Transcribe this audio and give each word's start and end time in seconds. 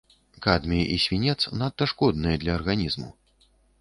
Кадмій 0.45 0.85
і 0.95 0.95
свінец 1.03 1.37
надта 1.63 1.89
шкодныя 1.91 2.35
для 2.45 2.51
арганізму. 2.61 3.09